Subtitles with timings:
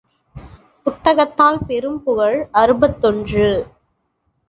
[0.85, 3.49] புத்தகத்தால் பெறும் புகழ் அறுபத்தொன்று.